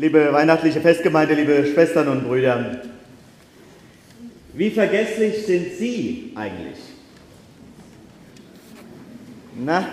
liebe 0.00 0.32
weihnachtliche 0.32 0.80
Festgemeinde, 0.80 1.34
liebe 1.34 1.66
Schwestern 1.66 2.08
und 2.08 2.24
Brüder. 2.24 2.80
Wie 4.54 4.70
vergesslich 4.70 5.44
sind 5.44 5.74
Sie 5.78 6.32
eigentlich? 6.34 6.78
Na, 9.62 9.84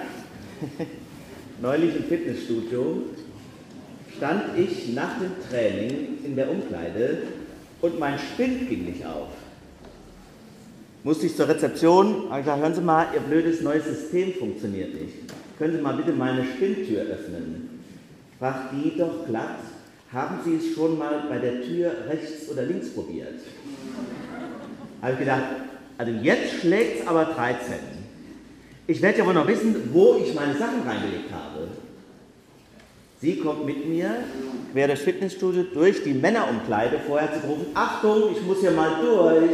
neulich 1.61 1.93
im 1.97 2.05
Fitnessstudio 2.05 3.03
stand 4.15 4.57
ich 4.57 4.93
nach 4.93 5.19
dem 5.19 5.31
Training 5.49 6.19
in 6.23 6.37
der 6.37 6.51
Umkleide 6.51 7.23
und 7.81 7.99
mein 7.99 8.17
Spind 8.17 8.69
ging 8.69 8.85
nicht 8.85 9.05
auf. 9.05 9.27
Musste 11.03 11.25
ich 11.25 11.35
zur 11.35 11.49
Rezeption, 11.49 12.29
habe 12.29 12.43
gesagt, 12.43 12.61
hören 12.61 12.75
Sie 12.75 12.81
mal, 12.81 13.07
Ihr 13.13 13.19
blödes 13.19 13.61
neues 13.61 13.83
System 13.83 14.33
funktioniert 14.35 14.93
nicht. 14.93 15.15
Können 15.59 15.75
Sie 15.75 15.81
mal 15.81 15.97
bitte 15.97 16.13
meine 16.13 16.45
Spindtür 16.45 17.01
öffnen? 17.01 17.81
Fragt 18.39 18.71
die 18.71 18.97
doch 18.97 19.25
glatt, 19.27 19.59
haben 20.13 20.39
Sie 20.45 20.55
es 20.55 20.75
schon 20.75 20.97
mal 20.97 21.25
bei 21.29 21.37
der 21.37 21.61
Tür 21.61 21.91
rechts 22.07 22.49
oder 22.49 22.63
links 22.63 22.89
probiert? 22.89 23.39
Habe 25.01 25.13
ich 25.13 25.19
gedacht, 25.19 25.43
also 25.97 26.11
jetzt 26.11 26.61
schlägt 26.61 27.01
es 27.01 27.07
aber 27.07 27.25
13. 27.25 27.75
Ich 28.87 29.01
werde 29.01 29.19
ja 29.19 29.25
wohl 29.25 29.33
noch 29.33 29.47
wissen, 29.47 29.89
wo 29.91 30.15
ich 30.15 30.33
meine 30.33 30.55
Sachen 30.55 30.81
reingelegt 30.87 31.31
habe. 31.31 31.67
Sie 33.19 33.37
kommt 33.37 33.65
mit 33.65 33.87
mir 33.87 34.11
quer 34.71 34.87
das 34.87 34.99
Fitnessstudio 34.99 35.63
durch 35.73 36.03
die 36.03 36.13
Männerumkleide, 36.13 36.99
vorher 37.07 37.33
zu 37.33 37.47
rufen, 37.47 37.65
Achtung, 37.73 38.31
ich 38.31 38.41
muss 38.43 38.59
hier 38.59 38.71
mal 38.71 38.91
durch. 39.01 39.51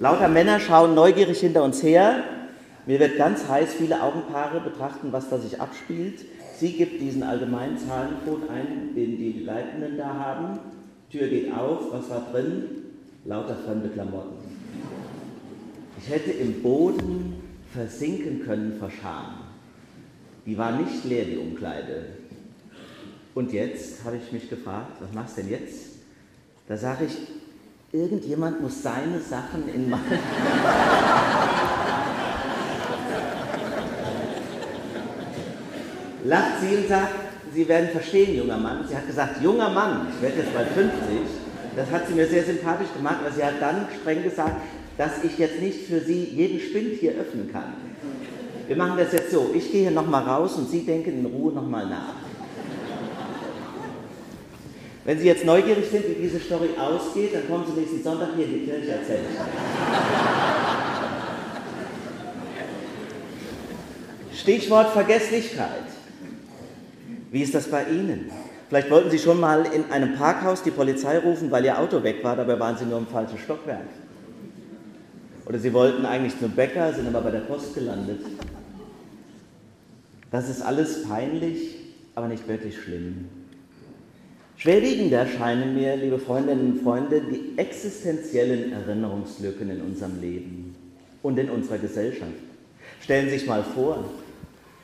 Lauter 0.00 0.28
Männer 0.28 0.58
schauen 0.58 0.94
neugierig 0.94 1.40
hinter 1.40 1.62
uns 1.62 1.82
her. 1.82 2.24
Mir 2.88 2.98
wird 3.00 3.18
ganz 3.18 3.46
heiß, 3.46 3.74
viele 3.74 4.02
Augenpaare 4.02 4.62
betrachten, 4.62 5.12
was 5.12 5.28
da 5.28 5.36
sich 5.36 5.60
abspielt. 5.60 6.24
Sie 6.58 6.72
gibt 6.72 7.02
diesen 7.02 7.22
allgemeinen 7.22 7.76
Zahlencode 7.76 8.48
ein, 8.48 8.94
den 8.94 9.18
die 9.18 9.40
Leitenden 9.44 9.98
da 9.98 10.14
haben. 10.14 10.58
Tür 11.12 11.28
geht 11.28 11.52
auf, 11.52 11.92
was 11.92 12.08
war 12.08 12.26
drin? 12.32 12.64
Lauter 13.26 13.56
fremde 13.56 13.90
Klamotten. 13.90 14.38
Ich 15.98 16.08
hätte 16.08 16.30
im 16.30 16.62
Boden 16.62 17.34
versinken 17.74 18.46
können 18.46 18.78
vor 18.80 18.90
Scham. 18.90 19.34
Die 20.46 20.56
war 20.56 20.72
nicht 20.72 21.04
leer, 21.04 21.26
die 21.26 21.36
Umkleide. 21.36 22.06
Und 23.34 23.52
jetzt 23.52 24.02
habe 24.02 24.16
ich 24.16 24.32
mich 24.32 24.48
gefragt, 24.48 24.96
was 25.00 25.12
machst 25.12 25.36
du 25.36 25.42
denn 25.42 25.50
jetzt? 25.50 25.90
Da 26.66 26.78
sage 26.78 27.04
ich, 27.04 27.18
irgendjemand 27.92 28.62
muss 28.62 28.82
seine 28.82 29.20
Sachen 29.20 29.68
in 29.74 29.90
mein... 29.90 30.00
Lacht 36.24 36.60
sie 36.60 36.76
und 36.76 36.88
sagt, 36.88 37.28
Sie 37.54 37.66
werden 37.66 37.88
verstehen, 37.88 38.36
junger 38.36 38.58
Mann. 38.58 38.84
Sie 38.88 38.94
hat 38.94 39.06
gesagt, 39.06 39.42
junger 39.42 39.70
Mann, 39.70 40.08
ich 40.14 40.22
werde 40.22 40.38
jetzt 40.38 40.54
bald 40.54 40.68
50. 40.68 40.92
Das 41.76 41.90
hat 41.90 42.06
sie 42.06 42.14
mir 42.14 42.26
sehr 42.26 42.44
sympathisch 42.44 42.92
gemacht, 42.94 43.16
aber 43.24 43.34
sie 43.34 43.42
hat 43.42 43.54
dann 43.60 43.86
streng 44.00 44.22
gesagt, 44.22 44.60
dass 44.98 45.22
ich 45.22 45.38
jetzt 45.38 45.60
nicht 45.60 45.86
für 45.86 46.00
Sie 46.00 46.24
jeden 46.24 46.58
Spind 46.60 46.94
hier 46.98 47.12
öffnen 47.12 47.50
kann. 47.52 47.74
Wir 48.66 48.76
machen 48.76 48.98
das 48.98 49.12
jetzt 49.12 49.30
so, 49.30 49.52
ich 49.54 49.70
gehe 49.70 49.82
hier 49.82 49.92
nochmal 49.92 50.24
raus 50.24 50.56
und 50.56 50.68
Sie 50.68 50.84
denken 50.84 51.20
in 51.20 51.26
Ruhe 51.26 51.52
nochmal 51.52 51.86
nach. 51.86 52.14
Wenn 55.04 55.18
Sie 55.18 55.26
jetzt 55.26 55.44
neugierig 55.44 55.88
sind, 55.88 56.04
wie 56.08 56.20
diese 56.20 56.40
Story 56.40 56.70
ausgeht, 56.78 57.34
dann 57.34 57.48
kommen 57.48 57.64
Sie 57.66 57.80
nächsten 57.80 58.02
Sonntag 58.02 58.30
hier 58.36 58.44
in 58.44 58.52
die 58.52 58.64
Kirche, 58.66 58.90
erzähle 58.90 59.20
ich 64.32 64.38
Stichwort 64.38 64.92
Vergesslichkeit. 64.92 65.97
Wie 67.30 67.42
ist 67.42 67.54
das 67.54 67.68
bei 67.68 67.84
Ihnen? 67.84 68.30
Vielleicht 68.68 68.90
wollten 68.90 69.10
Sie 69.10 69.18
schon 69.18 69.40
mal 69.40 69.66
in 69.66 69.90
einem 69.90 70.14
Parkhaus 70.14 70.62
die 70.62 70.70
Polizei 70.70 71.18
rufen, 71.18 71.50
weil 71.50 71.64
Ihr 71.64 71.78
Auto 71.78 72.02
weg 72.02 72.22
war, 72.22 72.36
dabei 72.36 72.58
waren 72.58 72.76
Sie 72.76 72.84
nur 72.84 72.98
im 72.98 73.06
falschen 73.06 73.38
Stockwerk. 73.38 73.88
Oder 75.46 75.58
Sie 75.58 75.72
wollten 75.72 76.04
eigentlich 76.04 76.38
zum 76.38 76.50
Bäcker, 76.50 76.92
sind 76.92 77.08
aber 77.08 77.22
bei 77.22 77.30
der 77.30 77.40
Post 77.40 77.74
gelandet. 77.74 78.20
Das 80.30 80.48
ist 80.50 80.60
alles 80.60 81.04
peinlich, 81.08 81.76
aber 82.14 82.28
nicht 82.28 82.46
wirklich 82.46 82.78
schlimm. 82.78 83.28
Schwerwiegender 84.56 85.26
scheinen 85.26 85.74
mir, 85.74 85.96
liebe 85.96 86.18
Freundinnen 86.18 86.72
und 86.72 86.82
Freunde, 86.82 87.22
die 87.22 87.56
existenziellen 87.56 88.72
Erinnerungslücken 88.72 89.70
in 89.70 89.80
unserem 89.80 90.20
Leben 90.20 90.74
und 91.22 91.38
in 91.38 91.48
unserer 91.48 91.78
Gesellschaft. 91.78 92.32
Stellen 93.00 93.30
Sie 93.30 93.38
sich 93.38 93.46
mal 93.46 93.62
vor, 93.62 94.04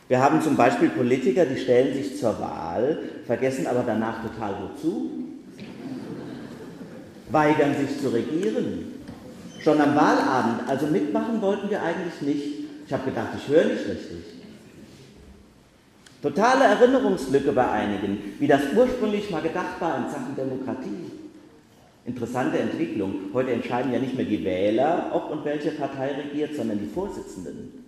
wir 0.09 0.23
haben 0.23 0.43
zum 0.43 0.57
Beispiel 0.57 0.91
Politiker, 0.91 1.47
die 1.47 1.57
stellen 1.57 1.95
sich 1.95 2.19
zur 2.19 2.39
Wahl, 2.39 2.99
vergessen 3.27 3.67
aber 3.67 3.85
danach 3.87 4.23
total 4.23 4.55
wozu, 4.63 5.11
weigern 7.31 7.75
sich 7.75 8.01
zu 8.01 8.09
regieren. 8.11 8.93
Schon 9.61 9.81
am 9.81 9.97
Wahlabend, 9.97 10.69
also 10.69 10.87
mitmachen 10.87 11.41
wollten 11.41 11.71
wir 11.71 11.83
eigentlich 11.83 12.21
nicht. 12.21 12.65
Ich 12.87 12.93
habe 12.93 13.05
gedacht, 13.11 13.29
ich 13.39 13.49
höre 13.49 13.65
nicht 13.65 13.89
richtig. 13.89 14.25
Totale 16.21 16.65
Erinnerungslücke 16.65 17.53
bei 17.53 17.71
einigen, 17.71 18.35
wie 18.39 18.47
das 18.47 18.61
ursprünglich 18.77 19.31
mal 19.31 19.43
gedacht 19.43 19.81
war 19.81 19.99
in 19.99 20.11
Sachen 20.11 20.37
Demokratie. 20.37 21.13
Interessante 22.05 22.59
Entwicklung. 22.59 23.15
Heute 23.33 23.53
entscheiden 23.53 23.93
ja 23.93 23.99
nicht 23.99 24.17
mehr 24.17 24.27
die 24.27 24.45
Wähler, 24.45 25.11
ob 25.15 25.31
und 25.31 25.45
welche 25.47 25.71
Partei 25.71 26.13
regiert, 26.13 26.55
sondern 26.55 26.79
die 26.79 26.87
Vorsitzenden. 26.87 27.84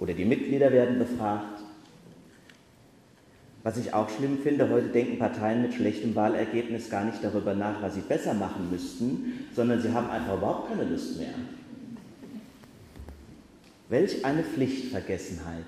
Oder 0.00 0.14
die 0.14 0.24
Mitglieder 0.24 0.72
werden 0.72 0.98
befragt. 0.98 1.60
Was 3.62 3.78
ich 3.78 3.94
auch 3.94 4.10
schlimm 4.10 4.38
finde, 4.42 4.68
heute 4.68 4.88
denken 4.88 5.18
Parteien 5.18 5.62
mit 5.62 5.72
schlechtem 5.72 6.14
Wahlergebnis 6.14 6.90
gar 6.90 7.04
nicht 7.04 7.24
darüber 7.24 7.54
nach, 7.54 7.80
was 7.80 7.94
sie 7.94 8.02
besser 8.02 8.34
machen 8.34 8.68
müssten, 8.70 9.48
sondern 9.54 9.80
sie 9.80 9.90
haben 9.92 10.10
einfach 10.10 10.36
überhaupt 10.36 10.68
keine 10.68 10.84
Lust 10.84 11.18
mehr. 11.18 11.32
Welch 13.88 14.24
eine 14.24 14.42
Pflichtvergessenheit. 14.42 15.64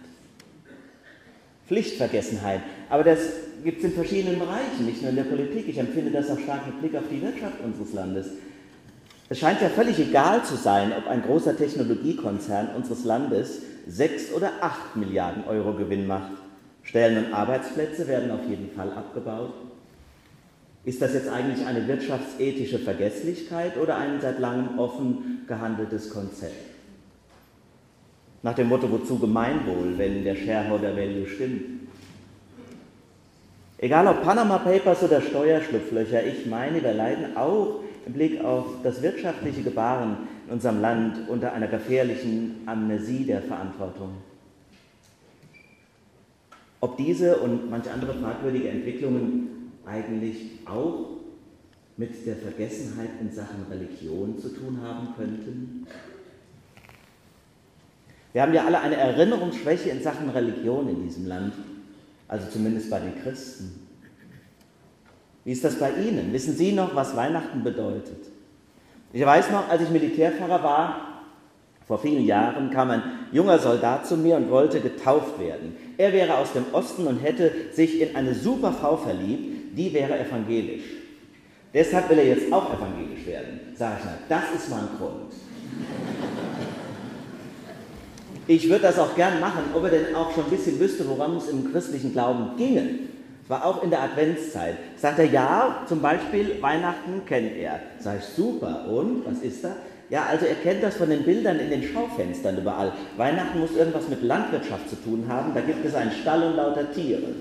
Pflichtvergessenheit. 1.67 2.61
Aber 2.91 3.03
das 3.03 3.19
gibt 3.65 3.79
es 3.79 3.85
in 3.85 3.93
verschiedenen 3.93 4.39
Bereichen, 4.39 4.85
nicht 4.85 5.01
nur 5.01 5.11
in 5.11 5.17
der 5.17 5.25
Politik. 5.25 5.67
Ich 5.67 5.79
empfinde 5.79 6.11
das 6.11 6.31
auch 6.31 6.39
stark 6.39 6.67
mit 6.67 6.81
Blick 6.81 6.95
auf 6.95 7.09
die 7.11 7.23
Wirtschaft 7.23 7.61
unseres 7.65 7.95
Landes. 7.95 8.27
Es 9.29 9.39
scheint 9.39 9.61
ja 9.61 9.69
völlig 9.69 9.99
egal 9.99 10.45
zu 10.45 10.55
sein, 10.55 10.93
ob 10.97 11.09
ein 11.09 11.23
großer 11.23 11.57
Technologiekonzern 11.57 12.77
unseres 12.77 13.05
Landes 13.05 13.63
sechs 13.87 14.33
oder 14.33 14.53
acht 14.61 14.97
Milliarden 14.97 15.45
Euro 15.45 15.75
Gewinn 15.75 16.07
macht. 16.07 16.33
Stellen 16.83 17.27
und 17.27 17.33
Arbeitsplätze 17.33 18.07
werden 18.07 18.31
auf 18.31 18.49
jeden 18.49 18.71
Fall 18.71 18.91
abgebaut. 18.93 19.55
Ist 20.85 21.03
das 21.03 21.15
jetzt 21.15 21.29
eigentlich 21.29 21.67
eine 21.67 21.89
wirtschaftsethische 21.89 22.79
Vergesslichkeit 22.79 23.77
oder 23.77 23.97
ein 23.97 24.21
seit 24.21 24.39
langem 24.39 24.79
offen 24.79 25.45
gehandeltes 25.49 26.11
Konzept? 26.11 26.77
Nach 28.43 28.55
dem 28.55 28.69
Motto, 28.69 28.89
wozu 28.91 29.19
Gemeinwohl, 29.19 29.99
wenn 29.99 30.23
der 30.23 30.37
Shareholder 30.37 30.97
Value 30.97 31.27
stimmt? 31.27 31.89
Egal 33.79 34.07
ob 34.07 34.23
Panama 34.23 34.59
Papers 34.59 35.03
oder 35.03 35.21
Steuerschlupflöcher, 35.21 36.25
ich 36.25 36.47
meine, 36.47 36.83
wir 36.83 36.95
leiden 36.95 37.37
auch 37.37 37.81
im 38.07 38.15
Blick 38.15 38.43
auf 38.43 38.65
das 38.83 39.03
wirtschaftliche 39.03 39.63
Gebaren 39.63 40.17
in 40.47 40.55
unserem 40.55 40.81
Land 40.81 41.29
unter 41.29 41.53
einer 41.53 41.67
gefährlichen 41.67 42.63
Amnesie 42.65 43.25
der 43.25 43.43
Verantwortung. 43.43 44.13
Ob 46.81 46.97
diese 46.97 47.39
und 47.39 47.69
manche 47.69 47.91
andere 47.91 48.15
fragwürdige 48.15 48.69
Entwicklungen 48.69 49.73
eigentlich 49.85 50.61
auch 50.65 51.17
mit 51.99 52.27
der 52.27 52.37
Vergessenheit 52.37 53.11
in 53.21 53.31
Sachen 53.33 53.67
Religion 53.71 54.39
zu 54.39 54.49
tun 54.51 54.81
haben 54.83 55.09
könnten? 55.17 55.87
Wir 58.33 58.43
haben 58.43 58.55
ja 58.55 58.65
alle 58.67 58.81
eine 58.81 58.97
Erinnerungsschwäche 58.97 59.91
in 59.91 60.03
Sachen 60.03 60.31
Religion 60.31 60.89
in 60.89 61.03
diesem 61.03 61.27
Land, 61.27 61.55
also 62.29 62.47
zumindest 62.51 62.91
bei 62.91 63.01
den 63.01 63.23
Christen. 63.23 63.87
Wie 65.45 65.53
ist 65.53 65.65
das 65.65 65.79
bei 65.79 65.91
Ihnen? 65.93 66.33
Wissen 66.33 66.57
Sie 66.57 66.73
noch, 66.73 66.95
was 66.95 67.15
Weihnachten 67.15 67.63
bedeutet? 67.63 68.27
Ich 69.13 69.25
weiß 69.25 69.51
noch, 69.53 69.69
als 69.69 69.83
ich 69.83 69.91
Militärpfarrer 69.91 70.63
war, 70.63 71.17
vor 71.87 71.99
vielen 71.99 72.25
Jahren 72.25 72.71
kam 72.71 72.91
ein 72.91 73.03
junger 73.31 73.61
Soldat 73.61 74.07
zu 74.07 74.17
mir 74.17 74.37
und 74.37 74.51
wollte 74.51 74.81
getauft 74.81 75.39
werden. 75.39 75.77
Er 75.97 76.13
wäre 76.13 76.37
aus 76.37 76.53
dem 76.53 76.65
Osten 76.73 77.07
und 77.07 77.19
hätte 77.19 77.53
sich 77.73 78.01
in 78.01 78.17
eine 78.17 78.35
super 78.35 78.73
Frau 78.73 78.97
verliebt, 78.97 79.79
die 79.79 79.93
wäre 79.93 80.19
evangelisch. 80.19 80.83
Deshalb 81.73 82.11
will 82.11 82.19
er 82.19 82.27
jetzt 82.27 82.53
auch 82.53 82.75
evangelisch 82.75 83.25
werden. 83.27 83.61
Sag 83.77 83.99
ich 83.99 84.05
mal, 84.05 84.19
das 84.29 84.43
ist 84.57 84.71
mein 84.71 84.89
Grund. 84.99 85.33
Ich 88.49 88.71
würde 88.71 88.83
das 88.83 88.99
auch 88.99 89.17
gern 89.17 89.41
machen, 89.41 89.65
ob 89.75 89.85
er 89.85 89.91
denn 89.91 90.15
auch 90.15 90.33
schon 90.33 90.45
ein 90.45 90.51
bisschen 90.51 90.79
wüsste, 90.79 91.09
woran 91.09 91.37
es 91.37 91.49
im 91.49 91.73
christlichen 91.73 92.13
Glauben 92.13 92.57
ginge. 92.57 92.89
Es 93.43 93.51
war 93.51 93.65
auch 93.65 93.83
in 93.83 93.91
der 93.91 94.03
Adventszeit. 94.03 94.77
Sagt 94.97 95.19
er, 95.19 95.27
ja, 95.27 95.85
zum 95.89 96.01
Beispiel 96.01 96.61
Weihnachten 96.61 97.23
kennt 97.27 97.57
er. 97.57 97.81
Sag 97.99 98.19
ich, 98.19 98.25
super, 98.25 98.87
und 98.89 99.27
was 99.27 99.41
ist 99.41 99.65
da? 99.65 99.77
Ja, 100.11 100.27
also 100.31 100.47
er 100.47 100.55
kennt 100.55 100.85
das 100.85 100.97
von 100.97 101.11
den 101.11 101.25
Bildern 101.25 101.59
in 101.59 101.71
den 101.71 101.83
Schaufenstern 101.83 102.59
überall. 102.59 102.93
Weihnachten 103.17 103.59
muss 103.59 103.75
irgendwas 103.77 104.09
mit 104.09 104.23
Landwirtschaft 104.23 104.89
zu 104.91 104.97
tun 104.97 105.25
haben, 105.29 105.53
da 105.53 105.61
gibt 105.61 105.85
es 105.85 105.95
einen 105.97 106.13
Stall 106.13 106.45
und 106.45 106.57
lauter 106.57 106.93
Tiere. 106.93 107.35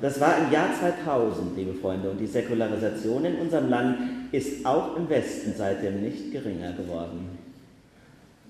Das 0.00 0.18
war 0.20 0.38
im 0.38 0.50
Jahr 0.50 0.68
2000, 1.04 1.56
liebe 1.56 1.74
Freunde, 1.74 2.10
und 2.10 2.18
die 2.18 2.26
Säkularisation 2.26 3.24
in 3.26 3.36
unserem 3.36 3.68
Land 3.68 3.98
ist 4.32 4.64
auch 4.64 4.96
im 4.96 5.10
Westen 5.10 5.52
seitdem 5.56 6.00
nicht 6.00 6.32
geringer 6.32 6.72
geworden. 6.72 7.47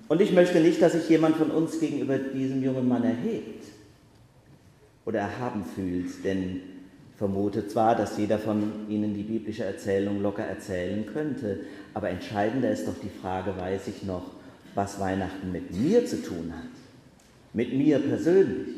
Und 0.09 0.21
ich 0.21 0.33
möchte 0.33 0.59
nicht, 0.59 0.81
dass 0.81 0.93
sich 0.93 1.07
jemand 1.07 1.37
von 1.37 1.51
uns 1.51 1.79
gegenüber 1.79 2.17
diesem 2.17 2.63
jungen 2.63 2.87
Mann 2.87 3.03
erhebt 3.03 3.63
oder 5.05 5.19
erhaben 5.19 5.63
fühlt, 5.63 6.25
denn 6.25 6.55
ich 7.11 7.17
vermute 7.17 7.67
zwar, 7.67 7.95
dass 7.95 8.17
jeder 8.17 8.39
von 8.39 8.89
Ihnen 8.89 9.13
die 9.13 9.23
biblische 9.23 9.65
Erzählung 9.65 10.21
locker 10.23 10.43
erzählen 10.43 11.05
könnte, 11.05 11.59
aber 11.93 12.09
entscheidender 12.09 12.71
ist 12.71 12.87
doch 12.87 12.95
die 13.01 13.21
Frage, 13.21 13.55
weiß 13.55 13.87
ich 13.87 14.03
noch, 14.03 14.31
was 14.73 14.99
Weihnachten 14.99 15.51
mit 15.51 15.71
mir 15.77 16.05
zu 16.05 16.23
tun 16.23 16.53
hat, 16.55 16.71
mit 17.53 17.73
mir 17.73 17.99
persönlich. 17.99 18.77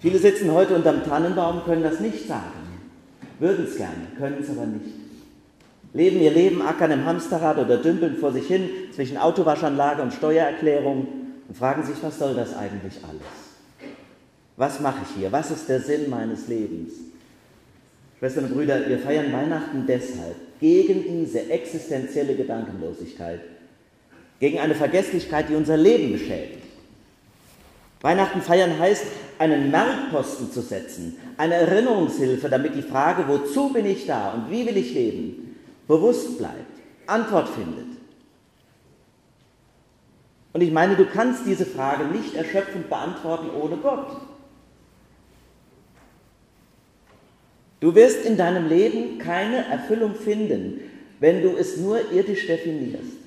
Viele 0.00 0.18
sitzen 0.18 0.52
heute 0.52 0.74
unterm 0.74 1.02
Tannenbaum, 1.02 1.64
können 1.64 1.82
das 1.82 1.98
nicht 1.98 2.26
sagen, 2.28 2.82
würden 3.38 3.64
es 3.64 3.76
gerne, 3.76 4.08
können 4.18 4.36
es 4.42 4.50
aber 4.50 4.66
nicht. 4.66 5.03
Leben 5.94 6.20
ihr 6.20 6.32
Leben, 6.32 6.60
ackern 6.60 6.90
im 6.90 7.04
Hamsterrad 7.04 7.56
oder 7.56 7.78
dümpeln 7.78 8.16
vor 8.16 8.32
sich 8.32 8.48
hin 8.48 8.68
zwischen 8.92 9.16
Autowaschanlage 9.16 10.02
und 10.02 10.12
Steuererklärung 10.12 11.06
und 11.48 11.56
fragen 11.56 11.84
sich, 11.84 11.94
was 12.02 12.18
soll 12.18 12.34
das 12.34 12.54
eigentlich 12.56 12.94
alles? 13.04 13.94
Was 14.56 14.80
mache 14.80 14.98
ich 15.08 15.20
hier? 15.20 15.30
Was 15.30 15.52
ist 15.52 15.68
der 15.68 15.80
Sinn 15.80 16.10
meines 16.10 16.48
Lebens? 16.48 16.94
Schwestern 18.18 18.46
und 18.46 18.54
Brüder, 18.54 18.88
wir 18.88 18.98
feiern 18.98 19.32
Weihnachten 19.32 19.84
deshalb 19.86 20.34
gegen 20.60 21.04
diese 21.04 21.48
existenzielle 21.48 22.34
Gedankenlosigkeit, 22.34 23.40
gegen 24.40 24.58
eine 24.58 24.74
Vergesslichkeit, 24.74 25.48
die 25.48 25.54
unser 25.54 25.76
Leben 25.76 26.12
beschädigt. 26.12 26.62
Weihnachten 28.00 28.42
feiern 28.42 28.78
heißt, 28.78 29.06
einen 29.38 29.70
Merkposten 29.70 30.50
zu 30.50 30.60
setzen, 30.60 31.16
eine 31.36 31.54
Erinnerungshilfe, 31.54 32.48
damit 32.48 32.74
die 32.74 32.82
Frage, 32.82 33.28
wozu 33.28 33.72
bin 33.72 33.86
ich 33.86 34.06
da 34.06 34.32
und 34.32 34.50
wie 34.50 34.66
will 34.66 34.76
ich 34.76 34.92
leben, 34.92 35.43
bewusst 35.86 36.38
bleibt, 36.38 36.80
Antwort 37.06 37.48
findet. 37.48 37.86
Und 40.52 40.60
ich 40.60 40.70
meine, 40.70 40.94
du 40.94 41.04
kannst 41.04 41.46
diese 41.46 41.66
Frage 41.66 42.04
nicht 42.04 42.34
erschöpfend 42.34 42.88
beantworten 42.88 43.50
ohne 43.50 43.76
Gott. 43.76 44.16
Du 47.80 47.94
wirst 47.94 48.24
in 48.24 48.36
deinem 48.36 48.68
Leben 48.68 49.18
keine 49.18 49.66
Erfüllung 49.66 50.14
finden, 50.14 50.80
wenn 51.20 51.42
du 51.42 51.56
es 51.56 51.76
nur 51.76 52.12
irdisch 52.12 52.46
definierst. 52.46 53.18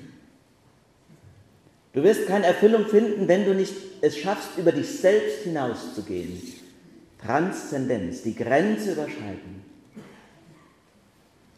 Du 1.94 2.04
wirst 2.04 2.28
keine 2.28 2.46
Erfüllung 2.46 2.86
finden, 2.86 3.28
wenn 3.28 3.46
du 3.46 3.54
nicht 3.54 3.74
es 4.02 4.18
schaffst, 4.18 4.58
über 4.58 4.72
dich 4.72 5.00
selbst 5.00 5.44
hinauszugehen. 5.44 6.42
Transzendenz, 7.24 8.22
die 8.22 8.36
Grenze 8.36 8.94
überschreiten. 8.94 9.67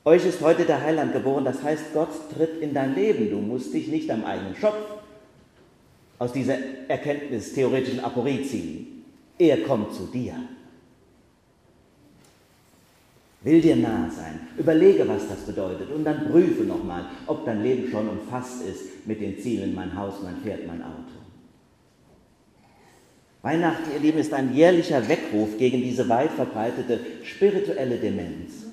Euch 0.09 0.25
ist 0.25 0.41
heute 0.41 0.65
der 0.65 0.81
Heiland 0.81 1.13
geboren, 1.13 1.45
das 1.45 1.61
heißt, 1.61 1.93
Gott 1.93 2.09
tritt 2.35 2.61
in 2.61 2.73
dein 2.73 2.95
Leben. 2.95 3.29
Du 3.29 3.37
musst 3.37 3.71
dich 3.75 3.89
nicht 3.89 4.09
am 4.09 4.25
eigenen 4.25 4.55
Schopf 4.55 4.81
aus 6.17 6.33
dieser 6.33 6.57
Erkenntnis 6.87 7.53
theoretischen 7.53 7.99
Aporie 7.99 8.43
ziehen. 8.43 9.03
Er 9.37 9.61
kommt 9.61 9.93
zu 9.93 10.07
dir 10.07 10.33
will 13.41 13.61
dir 13.61 13.75
nahe 13.75 14.11
sein. 14.11 14.39
Überlege, 14.57 15.07
was 15.07 15.27
das 15.27 15.39
bedeutet 15.39 15.89
und 15.91 16.03
dann 16.03 16.29
prüfe 16.29 16.63
nochmal, 16.63 17.05
ob 17.27 17.45
dein 17.45 17.63
Leben 17.63 17.89
schon 17.89 18.09
umfasst 18.09 18.63
ist 18.63 19.07
mit 19.07 19.21
den 19.21 19.39
Zielen 19.39 19.73
mein 19.73 19.95
Haus, 19.95 20.15
mein 20.23 20.37
Pferd, 20.37 20.67
mein 20.67 20.81
Auto. 20.81 21.19
Weihnachten, 23.41 23.91
ihr 23.93 23.99
Lieben, 24.01 24.17
ist 24.17 24.33
ein 24.33 24.53
jährlicher 24.53 25.07
Weckruf 25.07 25.57
gegen 25.57 25.81
diese 25.81 26.09
weit 26.09 26.31
verbreitete 26.31 26.99
spirituelle 27.23 27.95
Demenz. 27.95 28.68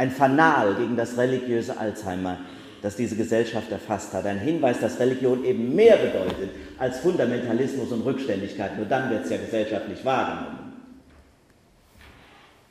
Ein 0.00 0.10
Fanal 0.10 0.76
gegen 0.76 0.96
das 0.96 1.18
religiöse 1.18 1.76
Alzheimer, 1.76 2.38
das 2.80 2.96
diese 2.96 3.16
Gesellschaft 3.16 3.70
erfasst 3.70 4.14
hat. 4.14 4.24
Ein 4.24 4.38
Hinweis, 4.38 4.80
dass 4.80 4.98
Religion 4.98 5.44
eben 5.44 5.74
mehr 5.74 5.98
bedeutet 5.98 6.52
als 6.78 7.00
Fundamentalismus 7.00 7.92
und 7.92 8.06
Rückständigkeit. 8.06 8.78
Nur 8.78 8.86
dann 8.86 9.10
wird 9.10 9.24
es 9.24 9.30
ja 9.30 9.36
gesellschaftlich 9.36 10.02
wahrgenommen. 10.02 10.72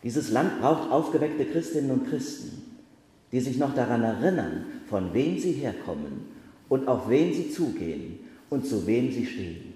Dieses 0.02 0.32
Land 0.32 0.60
braucht 0.60 0.90
aufgeweckte 0.90 1.46
Christinnen 1.46 1.92
und 1.92 2.10
Christen, 2.10 2.64
die 3.32 3.42
sich 3.42 3.60
noch 3.60 3.76
daran 3.76 4.02
erinnern, 4.02 4.66
von 4.90 5.14
wem 5.14 5.38
sie 5.38 5.52
herkommen 5.52 6.26
und 6.68 6.88
auf 6.88 7.10
wen 7.10 7.32
sie 7.32 7.52
zugehen 7.52 8.22
und 8.50 8.66
zu 8.66 8.88
wem 8.88 9.12
sie 9.12 9.28
stehen. 9.28 9.76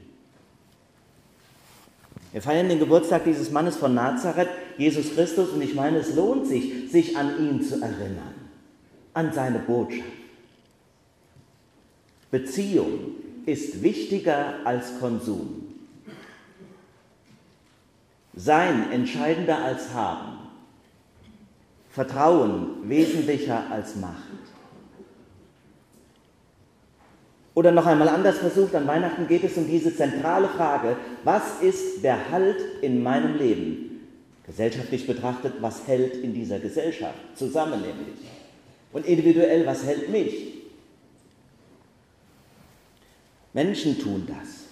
Wir 2.31 2.41
feiern 2.41 2.67
den 2.67 2.79
Geburtstag 2.79 3.25
dieses 3.25 3.51
Mannes 3.51 3.75
von 3.75 3.93
Nazareth, 3.93 4.49
Jesus 4.77 5.13
Christus, 5.13 5.49
und 5.49 5.61
ich 5.61 5.75
meine, 5.75 5.97
es 5.97 6.15
lohnt 6.15 6.47
sich, 6.47 6.91
sich 6.91 7.17
an 7.17 7.39
ihn 7.39 7.61
zu 7.61 7.75
erinnern, 7.75 8.33
an 9.13 9.31
seine 9.33 9.59
Botschaft. 9.59 10.03
Beziehung 12.31 13.15
ist 13.45 13.83
wichtiger 13.83 14.55
als 14.63 14.99
Konsum. 14.99 15.65
Sein 18.35 18.91
entscheidender 18.91 19.59
als 19.59 19.93
haben. 19.93 20.39
Vertrauen 21.91 22.89
wesentlicher 22.89 23.69
als 23.69 23.95
Macht. 23.97 24.23
Oder 27.53 27.71
noch 27.71 27.85
einmal 27.85 28.09
anders 28.09 28.39
versucht, 28.39 28.73
an 28.73 28.87
Weihnachten 28.87 29.27
geht 29.27 29.43
es 29.43 29.55
um 29.57 29.67
diese 29.67 29.95
zentrale 29.95 30.47
Frage, 30.47 30.97
was 31.23 31.61
ist 31.61 32.03
der 32.03 32.31
Halt 32.31 32.57
in 32.81 33.03
meinem 33.03 33.37
Leben? 33.37 33.92
Gesellschaftlich 34.45 35.07
betrachtet, 35.07 35.53
was 35.61 35.87
hält 35.87 36.17
in 36.17 36.33
dieser 36.33 36.59
Gesellschaft 36.59 37.17
zusammen 37.35 37.81
nämlich? 37.81 38.19
Und 38.91 39.05
individuell, 39.05 39.65
was 39.65 39.85
hält 39.85 40.09
mich? 40.09 40.53
Menschen 43.53 43.99
tun 43.99 44.27
das 44.27 44.63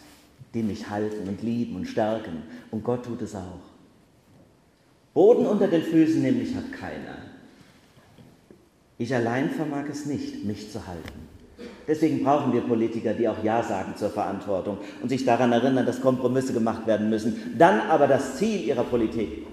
die 0.54 0.64
mich 0.64 0.90
halten 0.90 1.28
und 1.28 1.42
lieben 1.42 1.76
und 1.76 1.86
stärken. 1.86 2.44
Und 2.72 2.84
Gott 2.84 3.06
tut 3.06 3.22
es 3.22 3.36
auch. 3.36 3.60
Boden 5.14 5.46
unter 5.46 5.68
den 5.68 5.82
Füßen 5.82 6.22
nämlich 6.22 6.56
hat 6.56 6.72
keiner. 6.72 7.18
Ich 8.98 9.14
allein 9.14 9.50
vermag 9.50 9.86
es 9.90 10.06
nicht, 10.06 10.46
mich 10.46 10.72
zu 10.72 10.86
halten. 10.86 11.28
Deswegen 11.88 12.24
brauchen 12.24 12.54
wir 12.54 12.62
Politiker, 12.62 13.14
die 13.14 13.28
auch 13.28 13.44
Ja 13.44 13.64
sagen 13.64 13.96
zur 13.96 14.10
Verantwortung 14.10 14.78
und 15.02 15.10
sich 15.10 15.26
daran 15.26 15.52
erinnern, 15.52 15.86
dass 15.86 16.02
Kompromisse 16.02 16.54
gemacht 16.54 16.86
werden 16.88 17.10
müssen, 17.10 17.56
dann 17.58 17.82
aber 17.82 18.08
das 18.08 18.38
Ziel 18.38 18.64
ihrer 18.64 18.84
Politik 18.84 19.46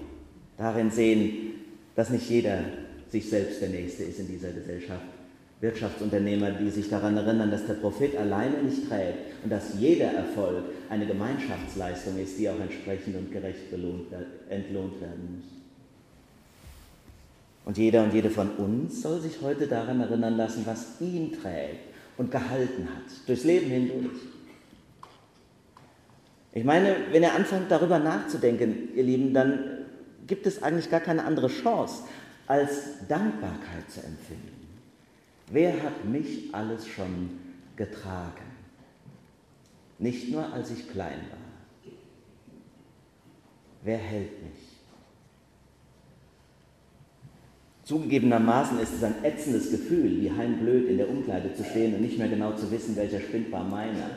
darin 0.59 0.91
sehen, 0.91 1.53
dass 1.95 2.11
nicht 2.11 2.29
jeder 2.29 2.59
sich 3.09 3.27
selbst 3.27 3.61
der 3.61 3.69
Nächste 3.69 4.03
ist 4.03 4.19
in 4.19 4.27
dieser 4.27 4.51
Gesellschaft, 4.51 5.05
Wirtschaftsunternehmer, 5.61 6.51
die 6.51 6.69
sich 6.69 6.89
daran 6.89 7.17
erinnern, 7.17 7.49
dass 7.49 7.65
der 7.65 7.73
Profit 7.73 8.15
alleine 8.15 8.61
nicht 8.63 8.87
trägt 8.87 9.43
und 9.43 9.51
dass 9.51 9.79
jeder 9.79 10.11
Erfolg 10.11 10.63
eine 10.89 11.05
Gemeinschaftsleistung 11.05 12.17
ist, 12.19 12.37
die 12.37 12.49
auch 12.49 12.59
entsprechend 12.59 13.15
und 13.15 13.31
gerecht 13.31 13.71
belohnt, 13.71 14.07
entlohnt 14.49 15.01
werden 15.01 15.37
muss. 15.37 15.59
Und 17.65 17.77
jeder 17.77 18.03
und 18.03 18.13
jede 18.13 18.29
von 18.29 18.51
uns 18.51 19.01
soll 19.01 19.19
sich 19.19 19.41
heute 19.41 19.67
daran 19.67 19.99
erinnern 19.99 20.37
lassen, 20.37 20.63
was 20.65 20.99
ihn 21.01 21.33
trägt 21.33 21.89
und 22.17 22.31
gehalten 22.31 22.87
hat, 22.95 23.27
durchs 23.27 23.43
Leben 23.43 23.69
hindurch. 23.69 24.19
Ich 26.53 26.63
meine, 26.63 26.95
wenn 27.11 27.21
ihr 27.21 27.33
anfangt 27.33 27.69
darüber 27.69 27.99
nachzudenken, 27.99 28.89
ihr 28.95 29.03
Lieben, 29.03 29.33
dann 29.33 29.78
gibt 30.29 30.45
es 30.45 30.63
eigentlich 30.63 30.89
gar 30.89 31.01
keine 31.01 31.25
andere 31.25 31.47
Chance, 31.47 32.03
als 32.47 33.07
Dankbarkeit 33.09 33.89
zu 33.89 33.99
empfinden. 34.01 34.67
Wer 35.51 35.83
hat 35.83 36.05
mich 36.05 36.53
alles 36.53 36.87
schon 36.87 37.31
getragen? 37.75 38.45
Nicht 39.97 40.31
nur 40.31 40.53
als 40.53 40.71
ich 40.71 40.89
klein 40.89 41.19
war. 41.29 41.91
Wer 43.83 43.97
hält 43.97 44.43
mich? 44.43 44.69
Zugegebenermaßen 47.83 48.79
ist 48.79 48.93
es 48.93 49.03
ein 49.03 49.23
ätzendes 49.23 49.71
Gefühl, 49.71 50.21
wie 50.21 50.31
heimblöd 50.31 50.89
in 50.89 50.97
der 50.97 51.09
Umkleide 51.09 51.55
zu 51.55 51.63
stehen 51.63 51.95
und 51.95 52.01
nicht 52.01 52.19
mehr 52.19 52.27
genau 52.27 52.53
zu 52.53 52.69
wissen, 52.69 52.95
welcher 52.95 53.19
Spind 53.19 53.51
war 53.51 53.63
meiner. 53.63 54.11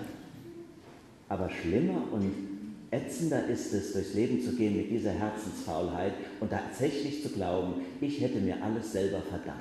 Aber 1.30 1.48
schlimmer 1.48 2.02
und 2.12 2.51
ätzender 2.92 3.46
ist 3.46 3.72
es, 3.72 3.94
durchs 3.94 4.14
Leben 4.14 4.40
zu 4.40 4.54
gehen 4.54 4.76
mit 4.76 4.90
dieser 4.90 5.12
Herzensfaulheit 5.12 6.12
und 6.40 6.50
tatsächlich 6.50 7.22
zu 7.22 7.30
glauben, 7.30 7.82
ich 8.00 8.20
hätte 8.20 8.38
mir 8.38 8.62
alles 8.62 8.92
selber 8.92 9.22
verdammt. 9.22 9.58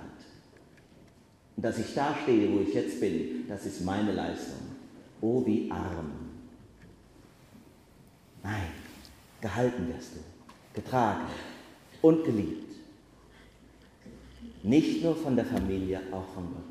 Und 1.55 1.63
dass 1.63 1.79
ich 1.79 1.93
da 1.95 2.15
stehe, 2.23 2.51
wo 2.51 2.59
ich 2.59 2.73
jetzt 2.73 2.99
bin, 2.99 3.45
das 3.47 3.65
ist 3.65 3.83
meine 3.85 4.11
Leistung. 4.11 4.59
Oh, 5.21 5.45
wie 5.45 5.71
arm. 5.71 6.11
Nein, 8.43 8.71
gehalten 9.39 9.87
wirst 9.87 10.15
du, 10.15 10.81
getragen 10.81 11.27
und 12.01 12.25
geliebt. 12.25 12.75
Nicht 14.63 15.03
nur 15.03 15.15
von 15.15 15.35
der 15.35 15.45
Familie, 15.45 16.01
auch 16.11 16.27
von 16.33 16.43
Gott. 16.51 16.63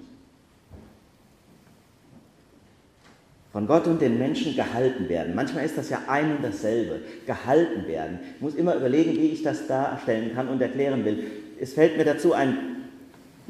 Von 3.52 3.66
Gott 3.66 3.86
und 3.86 4.00
den 4.00 4.18
Menschen 4.18 4.54
gehalten 4.54 5.08
werden. 5.08 5.34
Manchmal 5.34 5.64
ist 5.64 5.76
das 5.76 5.90
ja 5.90 6.02
ein 6.06 6.36
und 6.36 6.44
dasselbe, 6.44 7.00
gehalten 7.26 7.86
werden. 7.88 8.20
Ich 8.36 8.40
muss 8.40 8.54
immer 8.54 8.76
überlegen, 8.76 9.12
wie 9.12 9.30
ich 9.30 9.42
das 9.42 9.66
darstellen 9.66 10.32
kann 10.34 10.48
und 10.48 10.62
erklären 10.62 11.04
will. 11.04 11.24
Es 11.60 11.74
fällt 11.74 11.96
mir 11.96 12.04
dazu 12.04 12.32
ein 12.32 12.80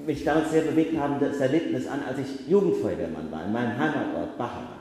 mich 0.07 0.25
damals 0.25 0.51
sehr 0.51 0.63
bewegt 0.63 0.97
habendes 0.99 1.41
Erlebnis 1.41 1.87
an, 1.87 2.01
als 2.09 2.19
ich 2.19 2.49
Jugendfeuerwehrmann 2.49 3.31
war, 3.31 3.47
in 3.47 3.53
meinem 3.53 3.79
Heimatort 3.79 4.39
Bacharach. 4.39 4.81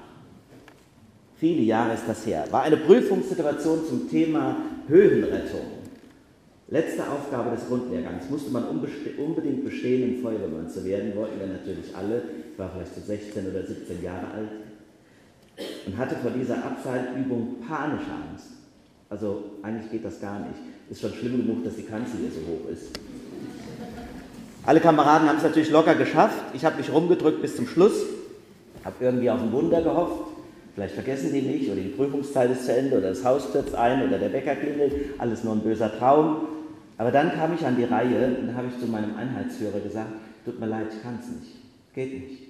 Viele 1.37 1.61
Jahre 1.61 1.93
ist 1.93 2.03
das 2.07 2.25
her. 2.25 2.45
War 2.51 2.63
eine 2.63 2.77
Prüfungssituation 2.77 3.85
zum 3.85 4.09
Thema 4.09 4.57
Höhenrettung. 4.87 5.79
Letzte 6.67 7.03
Aufgabe 7.03 7.55
des 7.55 7.67
Grundlehrgangs. 7.67 8.29
Musste 8.29 8.51
man 8.51 8.65
unbedingt 8.65 9.63
bestehen, 9.63 10.15
um 10.15 10.21
Feuerwehrmann 10.21 10.69
zu 10.69 10.83
werden. 10.85 11.15
Wollten 11.15 11.39
wir 11.39 11.47
natürlich 11.47 11.95
alle. 11.95 12.21
Ich 12.51 12.59
war 12.59 12.69
vielleicht 12.69 12.93
so 12.93 13.01
16 13.01 13.49
oder 13.49 13.65
17 13.65 14.03
Jahre 14.03 14.27
alt. 14.35 14.49
Und 15.85 15.97
hatte 15.97 16.15
vor 16.15 16.31
dieser 16.31 16.63
Abseilübung 16.63 17.57
panische 17.67 18.11
Angst. 18.11 18.47
Also 19.09 19.43
eigentlich 19.63 19.91
geht 19.91 20.05
das 20.05 20.21
gar 20.21 20.39
nicht. 20.39 20.59
Ist 20.89 21.01
schon 21.01 21.13
schlimm 21.13 21.37
genug, 21.37 21.63
dass 21.63 21.75
die 21.75 21.83
Kanzel 21.83 22.19
hier 22.19 22.31
so 22.31 22.41
hoch 22.41 22.69
ist. 22.71 22.91
Alle 24.65 24.79
Kameraden 24.79 25.27
haben 25.27 25.37
es 25.37 25.43
natürlich 25.43 25.71
locker 25.71 25.95
geschafft. 25.95 26.37
Ich 26.53 26.65
habe 26.65 26.77
mich 26.77 26.91
rumgedrückt 26.91 27.41
bis 27.41 27.55
zum 27.55 27.67
Schluss, 27.67 28.03
habe 28.83 28.95
irgendwie 28.99 29.29
auf 29.29 29.41
ein 29.41 29.51
Wunder 29.51 29.81
gehofft. 29.81 30.25
Vielleicht 30.75 30.93
vergessen 30.93 31.33
die 31.33 31.41
nicht 31.41 31.71
oder 31.71 31.81
die 31.81 31.89
Prüfungszeit 31.89 32.51
ist 32.51 32.65
zu 32.65 32.75
Ende 32.75 32.97
oder 32.97 33.09
das 33.09 33.23
Haus 33.25 33.45
stürzt 33.45 33.75
ein 33.75 34.07
oder 34.07 34.17
der 34.19 34.29
Bäcker 34.29 34.55
klingelt. 34.55 34.93
Alles 35.17 35.43
nur 35.43 35.53
ein 35.53 35.61
böser 35.61 35.97
Traum. 35.97 36.47
Aber 36.97 37.11
dann 37.11 37.33
kam 37.33 37.53
ich 37.55 37.65
an 37.65 37.77
die 37.77 37.85
Reihe 37.85 38.37
und 38.41 38.55
habe 38.55 38.67
ich 38.67 38.79
zu 38.79 38.87
meinem 38.87 39.15
Einheitsführer 39.15 39.79
gesagt, 39.79 40.11
tut 40.45 40.59
mir 40.59 40.67
leid, 40.67 40.87
ich 40.93 41.01
kann 41.01 41.17
es 41.21 41.27
nicht. 41.29 41.55
Geht 41.93 42.13
nicht. 42.13 42.48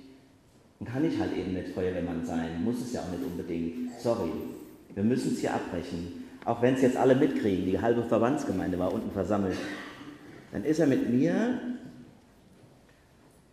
Und 0.80 0.88
kann 0.88 1.04
ich 1.04 1.20
halt 1.20 1.36
eben 1.36 1.54
nicht 1.54 1.70
Feuerwehrmann 1.70 2.26
sein. 2.26 2.64
Muss 2.64 2.82
es 2.82 2.94
ja 2.94 3.02
auch 3.02 3.12
nicht 3.12 3.24
unbedingt. 3.24 4.00
Sorry. 4.00 4.32
Wir 4.96 5.04
müssen 5.04 5.34
es 5.34 5.40
hier 5.40 5.54
abbrechen. 5.54 6.26
Auch 6.46 6.62
wenn 6.62 6.76
es 6.76 6.82
jetzt 6.82 6.98
alle 6.98 7.16
mitkriegen. 7.16 7.66
Die 7.66 7.80
halbe 7.80 8.04
Verbandsgemeinde 8.04 8.80
war 8.80 8.94
unten 8.94 9.12
versammelt. 9.12 9.58
Dann 10.52 10.64
ist 10.64 10.80
er 10.80 10.88
mit 10.88 11.10
mir 11.10 11.60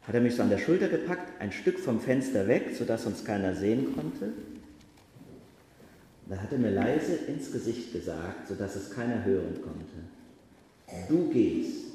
hat 0.06 0.14
er 0.14 0.20
mich 0.20 0.36
so 0.36 0.42
an 0.42 0.50
der 0.50 0.58
Schulter 0.58 0.88
gepackt, 0.88 1.40
ein 1.40 1.50
Stück 1.50 1.80
vom 1.80 1.98
Fenster 1.98 2.46
weg, 2.46 2.76
sodass 2.78 3.06
uns 3.06 3.24
keiner 3.24 3.54
sehen 3.54 3.92
konnte. 3.94 4.32
Da 6.28 6.36
hat 6.36 6.52
er 6.52 6.58
mir 6.58 6.70
leise 6.70 7.14
ins 7.26 7.50
Gesicht 7.52 7.92
gesagt, 7.92 8.46
sodass 8.46 8.76
es 8.76 8.90
keiner 8.90 9.24
hören 9.24 9.60
konnte. 9.62 11.08
Du 11.08 11.28
gehst, 11.30 11.86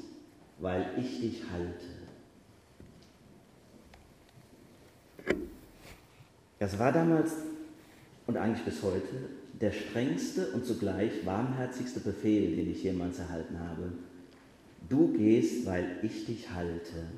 weil 0.58 0.86
ich 0.98 1.20
dich 1.20 1.42
halte. 1.50 2.01
Das 6.62 6.78
war 6.78 6.92
damals 6.92 7.32
und 8.28 8.36
eigentlich 8.36 8.64
bis 8.64 8.84
heute 8.84 9.08
der 9.60 9.72
strengste 9.72 10.46
und 10.52 10.64
zugleich 10.64 11.10
warmherzigste 11.26 11.98
Befehl, 11.98 12.54
den 12.54 12.70
ich 12.70 12.84
jemals 12.84 13.18
erhalten 13.18 13.58
habe. 13.58 13.90
Du 14.88 15.08
gehst, 15.08 15.66
weil 15.66 15.84
ich 16.02 16.24
dich 16.24 16.54
halte. 16.54 17.08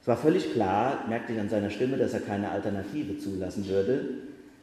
Es 0.00 0.08
war 0.08 0.16
völlig 0.16 0.54
klar, 0.54 1.04
merkte 1.08 1.34
ich 1.34 1.38
an 1.38 1.48
seiner 1.48 1.70
Stimme, 1.70 1.96
dass 1.96 2.14
er 2.14 2.20
keine 2.20 2.50
Alternative 2.50 3.16
zulassen 3.16 3.68
würde. 3.68 4.08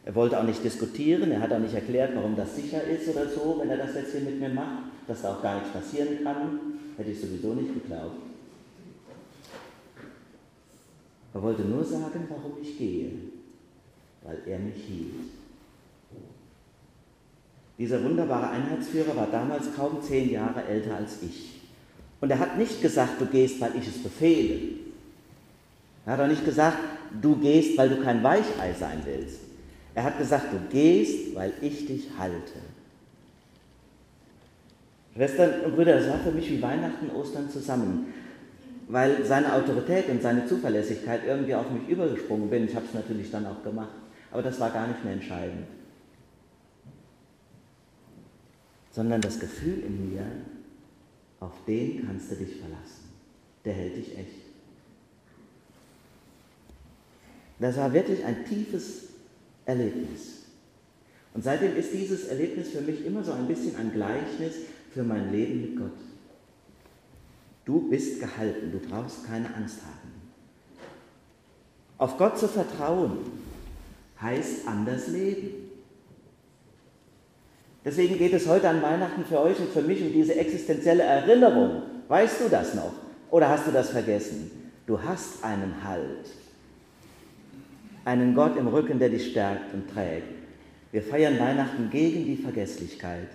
Er 0.03 0.13
wollte 0.13 0.37
auch 0.37 0.43
nicht 0.43 0.61
diskutieren, 0.65 1.31
er 1.31 1.39
hat 1.39 1.53
auch 1.53 1.59
nicht 1.59 1.73
erklärt, 1.73 2.11
warum 2.13 2.35
das 2.35 2.57
sicher 2.57 2.83
ist 2.83 3.07
oder 3.07 3.29
so, 3.29 3.61
wenn 3.61 3.69
er 3.69 3.77
das 3.77 3.95
jetzt 3.95 4.11
hier 4.11 4.29
mit 4.29 4.41
mir 4.41 4.49
macht, 4.49 4.83
dass 5.07 5.21
da 5.21 5.35
auch 5.35 5.41
gar 5.41 5.55
nichts 5.55 5.71
passieren 5.71 6.21
kann. 6.21 6.59
Hätte 6.97 7.11
ich 7.11 7.21
sowieso 7.21 7.53
nicht 7.53 7.73
geglaubt. 7.75 8.30
Er 11.33 11.41
wollte 11.41 11.61
nur 11.63 11.83
sagen, 11.83 12.27
warum 12.29 12.61
ich 12.61 12.77
gehe, 12.77 13.11
weil 14.23 14.39
er 14.45 14.59
mich 14.59 14.83
hielt. 14.83 15.31
Dieser 17.77 18.03
wunderbare 18.03 18.49
Einheitsführer 18.49 19.15
war 19.15 19.27
damals 19.31 19.73
kaum 19.75 20.01
zehn 20.01 20.29
Jahre 20.29 20.63
älter 20.65 20.95
als 20.95 21.23
ich. 21.23 21.61
Und 22.19 22.29
er 22.29 22.39
hat 22.39 22.57
nicht 22.57 22.81
gesagt, 22.81 23.19
du 23.19 23.25
gehst, 23.25 23.59
weil 23.59 23.75
ich 23.75 23.87
es 23.87 24.03
befehle, 24.03 24.59
er 26.05 26.13
hat 26.13 26.19
auch 26.19 26.27
nicht 26.27 26.45
gesagt, 26.45 26.77
du 27.21 27.35
gehst, 27.35 27.77
weil 27.77 27.89
du 27.89 28.01
kein 28.03 28.23
Weichei 28.23 28.73
sein 28.73 29.01
willst. 29.05 29.39
Er 29.93 30.03
hat 30.03 30.17
gesagt, 30.17 30.47
du 30.51 30.59
gehst, 30.71 31.35
weil 31.35 31.53
ich 31.61 31.85
dich 31.85 32.07
halte. 32.17 32.59
Schwestern 35.13 35.61
und 35.61 35.75
Brüder, 35.75 35.99
das 35.99 36.07
war 36.07 36.19
für 36.19 36.31
mich 36.31 36.49
wie 36.49 36.61
Weihnachten 36.61 37.09
und 37.09 37.15
Ostern 37.15 37.49
zusammen, 37.49 38.13
weil 38.87 39.25
seine 39.25 39.53
Autorität 39.53 40.09
und 40.09 40.21
seine 40.21 40.45
Zuverlässigkeit 40.45 41.21
irgendwie 41.25 41.55
auf 41.55 41.69
mich 41.69 41.87
übergesprungen 41.87 42.49
bin. 42.49 42.65
Ich 42.65 42.75
habe 42.75 42.85
es 42.85 42.93
natürlich 42.93 43.31
dann 43.31 43.45
auch 43.45 43.63
gemacht, 43.63 43.95
aber 44.31 44.41
das 44.41 44.59
war 44.59 44.69
gar 44.69 44.87
nicht 44.87 45.03
mehr 45.03 45.13
entscheidend. 45.13 45.67
Sondern 48.91 49.21
das 49.21 49.39
Gefühl 49.39 49.83
in 49.85 50.13
mir, 50.13 50.25
auf 51.39 51.53
den 51.65 52.05
kannst 52.05 52.31
du 52.31 52.35
dich 52.35 52.57
verlassen. 52.57 53.09
Der 53.63 53.73
hält 53.73 53.95
dich 53.95 54.17
echt. 54.17 54.51
Das 57.59 57.77
war 57.77 57.93
wirklich 57.93 58.25
ein 58.25 58.43
tiefes 58.45 59.09
Erlebnis. 59.65 60.41
Und 61.33 61.43
seitdem 61.43 61.75
ist 61.75 61.93
dieses 61.93 62.25
Erlebnis 62.25 62.69
für 62.69 62.81
mich 62.81 63.05
immer 63.05 63.23
so 63.23 63.31
ein 63.31 63.47
bisschen 63.47 63.75
ein 63.77 63.93
Gleichnis 63.93 64.55
für 64.91 65.03
mein 65.03 65.31
Leben 65.31 65.61
mit 65.61 65.77
Gott. 65.77 66.10
Du 67.65 67.89
bist 67.89 68.19
gehalten, 68.19 68.71
du 68.71 68.79
brauchst 68.79 69.25
keine 69.27 69.53
Angst 69.53 69.79
haben. 69.81 70.11
Auf 71.97 72.17
Gott 72.17 72.37
zu 72.37 72.47
vertrauen 72.47 73.17
heißt 74.19 74.67
anders 74.67 75.07
leben. 75.07 75.69
Deswegen 77.83 78.17
geht 78.17 78.33
es 78.33 78.47
heute 78.47 78.69
an 78.69 78.81
Weihnachten 78.81 79.25
für 79.25 79.39
euch 79.39 79.59
und 79.59 79.69
für 79.69 79.81
mich 79.81 80.01
um 80.01 80.11
diese 80.11 80.35
existenzielle 80.35 81.03
Erinnerung. 81.03 81.83
Weißt 82.07 82.41
du 82.41 82.49
das 82.49 82.75
noch? 82.75 82.93
Oder 83.29 83.49
hast 83.49 83.67
du 83.67 83.71
das 83.71 83.89
vergessen? 83.89 84.51
Du 84.85 85.01
hast 85.01 85.43
einen 85.43 85.83
Halt 85.83 86.27
einen 88.05 88.33
Gott 88.33 88.57
im 88.57 88.67
Rücken, 88.67 88.99
der 88.99 89.09
dich 89.09 89.31
stärkt 89.31 89.73
und 89.73 89.89
trägt. 89.89 90.27
Wir 90.91 91.01
feiern 91.01 91.39
Weihnachten 91.39 91.89
gegen 91.89 92.25
die 92.25 92.37
Vergesslichkeit. 92.37 93.29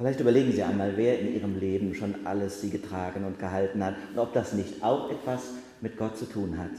Vielleicht 0.00 0.20
überlegen 0.20 0.50
Sie 0.50 0.62
einmal, 0.62 0.94
wer 0.96 1.20
in 1.20 1.34
Ihrem 1.34 1.60
Leben 1.60 1.94
schon 1.94 2.14
alles 2.24 2.62
Sie 2.62 2.70
getragen 2.70 3.26
und 3.26 3.38
gehalten 3.38 3.84
hat 3.84 3.96
und 4.14 4.18
ob 4.18 4.32
das 4.32 4.54
nicht 4.54 4.82
auch 4.82 5.10
etwas 5.10 5.42
mit 5.82 5.98
Gott 5.98 6.16
zu 6.16 6.24
tun 6.24 6.56
hat. 6.56 6.70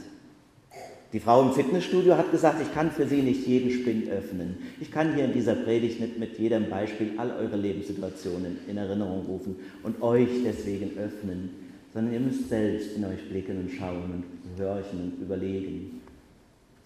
Die 1.12 1.20
Frau 1.20 1.40
im 1.42 1.52
Fitnessstudio 1.52 2.16
hat 2.16 2.32
gesagt, 2.32 2.60
ich 2.60 2.74
kann 2.74 2.90
für 2.90 3.06
Sie 3.06 3.22
nicht 3.22 3.46
jeden 3.46 3.70
Spind 3.70 4.08
öffnen. 4.10 4.58
Ich 4.80 4.90
kann 4.90 5.14
hier 5.14 5.26
in 5.26 5.32
dieser 5.32 5.54
Predigt 5.54 6.00
nicht 6.00 6.18
mit 6.18 6.36
jedem 6.36 6.68
Beispiel 6.68 7.12
all 7.16 7.30
eure 7.30 7.56
Lebenssituationen 7.56 8.58
in 8.66 8.76
Erinnerung 8.76 9.24
rufen 9.26 9.54
und 9.84 10.02
euch 10.02 10.28
deswegen 10.44 10.98
öffnen, 10.98 11.50
sondern 11.94 12.14
ihr 12.14 12.20
müsst 12.20 12.48
selbst 12.48 12.96
in 12.96 13.04
euch 13.04 13.28
blicken 13.28 13.60
und 13.60 13.70
schauen 13.70 14.24
und 14.58 14.64
horchen 14.64 15.00
und 15.00 15.22
überlegen 15.22 16.00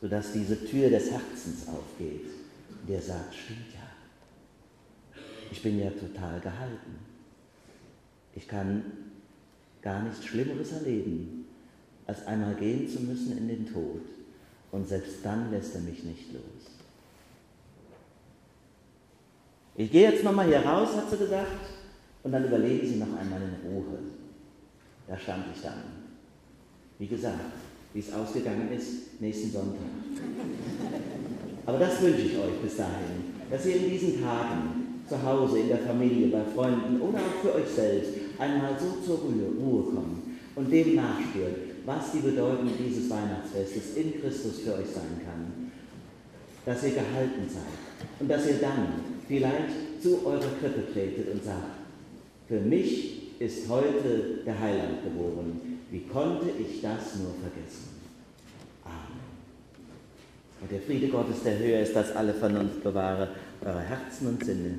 sodass 0.01 0.33
diese 0.33 0.63
Tür 0.67 0.91
des 0.91 1.11
Herzens 1.11 1.67
aufgeht, 1.69 2.27
der 2.89 3.01
sagt, 3.01 3.35
stimmt 3.35 3.76
ich 5.51 5.63
bin 5.63 5.79
ja 5.79 5.91
total 5.91 6.41
gehalten. 6.41 6.99
Ich 8.35 8.47
kann 8.47 8.85
gar 9.83 10.03
nichts 10.03 10.25
Schlimmeres 10.25 10.73
erleben, 10.73 11.47
als 12.07 12.27
einmal 12.27 12.55
gehen 12.55 12.89
zu 12.89 13.01
müssen 13.01 13.39
in 13.39 13.49
den 13.49 13.67
Tod. 13.67 14.03
Und 14.73 14.87
selbst 14.89 15.25
dann 15.25 15.51
lässt 15.51 15.75
er 15.75 15.81
mich 15.81 16.05
nicht 16.05 16.33
los. 16.33 16.43
Ich 19.77 19.91
gehe 19.91 20.11
jetzt 20.11 20.25
nochmal 20.25 20.47
hier 20.47 20.61
raus, 20.61 20.97
hat 20.97 21.11
sie 21.11 21.19
gesagt, 21.19 21.67
und 22.23 22.33
dann 22.33 22.45
überlegen 22.45 22.87
Sie 22.87 22.97
noch 22.97 23.17
einmal 23.17 23.41
in 23.41 23.71
Ruhe. 23.71 23.99
Da 25.07 25.17
stand 25.17 25.45
ich 25.55 25.63
dann. 25.63 25.83
Wie 26.99 27.07
gesagt, 27.07 27.39
wie 27.93 28.01
es 28.01 28.13
ausgegangen 28.13 28.73
ist, 28.73 29.21
nächsten 29.21 29.53
Sonntag. 29.53 29.87
Aber 31.67 31.79
das 31.79 32.03
wünsche 32.03 32.23
ich 32.23 32.37
euch 32.37 32.61
bis 32.63 32.77
dahin, 32.79 33.33
dass 33.51 33.67
ihr 33.67 33.77
in 33.77 33.91
diesen 33.91 34.23
Tagen 34.23 34.76
zu 35.09 35.23
Hause, 35.23 35.61
in 35.61 35.69
der 35.69 35.79
Familie, 35.79 36.29
bei 36.29 36.43
Freunden 36.55 37.01
oder 37.01 37.19
auch 37.19 37.43
für 37.43 37.55
euch 37.55 37.69
selbst 37.69 38.13
einmal 38.39 38.77
so 38.79 39.01
zur 39.05 39.19
Ruhe 39.19 39.83
kommt 39.85 40.23
und 40.57 40.71
dem 40.71 40.97
nachspürt, 40.97 41.57
was 41.85 42.13
die 42.13 42.19
Bedeutung 42.19 42.71
dieses 42.79 43.09
Weihnachtsfestes 43.09 43.97
in 43.97 44.21
Christus 44.21 44.61
für 44.61 44.75
euch 44.75 44.89
sein 44.93 45.21
kann. 45.25 45.71
Dass 46.65 46.83
ihr 46.83 46.91
gehalten 46.91 47.49
seid 47.49 48.19
und 48.19 48.29
dass 48.29 48.47
ihr 48.49 48.57
dann 48.61 48.89
vielleicht 49.29 50.03
zu 50.03 50.27
eurer 50.27 50.51
Krippe 50.61 50.93
tretet 50.93 51.33
und 51.33 51.45
sagt, 51.45 51.77
für 52.49 52.61
mich 52.61 53.41
ist 53.41 53.69
heute 53.69 54.41
der 54.45 54.59
Heiland 54.59 55.05
geboren. 55.05 55.79
Wie 55.91 56.01
konnte 56.01 56.47
ich 56.59 56.81
das 56.81 57.17
nur 57.17 57.35
vergessen? 57.41 58.01
Amen. 58.85 59.21
Und 60.61 60.73
der 60.73 60.81
Friede 60.81 61.09
Gottes, 61.09 61.43
der 61.45 61.59
höher 61.59 61.81
ist 61.81 61.97
als 61.97 62.17
alle 62.17 62.35
Vernunft, 62.35 62.83
bewahre 62.83 63.29
eure 63.65 63.81
Herzen 63.81 64.29
und 64.29 64.45
Sinne 64.45 64.79